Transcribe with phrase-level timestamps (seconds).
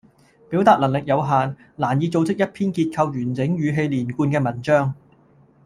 [0.49, 4.95] 表達能力有限，難以組織一篇結構完整語氣連貫嘅文章